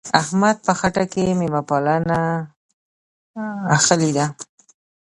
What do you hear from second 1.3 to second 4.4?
مېلمه پالنه اخښلې ده.